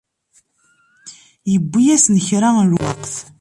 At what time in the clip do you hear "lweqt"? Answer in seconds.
2.71-3.13